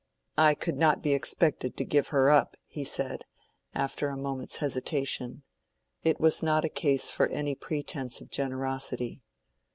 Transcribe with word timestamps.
"I 0.39 0.55
could 0.55 0.79
not 0.79 1.03
be 1.03 1.13
expected 1.13 1.77
to 1.77 1.85
give 1.85 2.07
her 2.07 2.31
up," 2.31 2.57
he 2.65 2.83
said, 2.83 3.23
after 3.75 4.09
a 4.09 4.17
moment's 4.17 4.57
hesitation: 4.57 5.43
it 6.03 6.19
was 6.19 6.41
not 6.41 6.65
a 6.65 6.69
case 6.69 7.11
for 7.11 7.27
any 7.27 7.53
pretence 7.53 8.19
of 8.19 8.31
generosity. 8.31 9.21